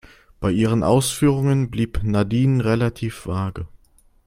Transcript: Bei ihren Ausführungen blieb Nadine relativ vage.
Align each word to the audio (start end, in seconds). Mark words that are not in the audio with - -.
Bei 0.39 0.49
ihren 0.51 0.81
Ausführungen 0.81 1.69
blieb 1.69 2.01
Nadine 2.01 2.65
relativ 2.65 3.27
vage. 3.27 3.67